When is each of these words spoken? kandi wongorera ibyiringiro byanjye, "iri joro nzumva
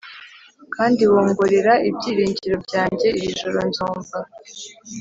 kandi 0.75 1.01
wongorera 1.11 1.73
ibyiringiro 1.89 2.55
byanjye, 2.65 3.07
"iri 3.19 3.29
joro 3.39 3.59
nzumva 3.69 4.17